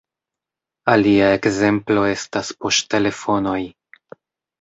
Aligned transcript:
Alia 0.93 1.27
ekzemplo 1.33 2.05
estas 2.13 2.49
poŝtelefonoj. 2.65 3.59